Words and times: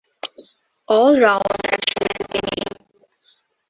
All-rounder 0.89 1.79
ছিলেন 1.89 2.19
তিনি। 2.31 2.57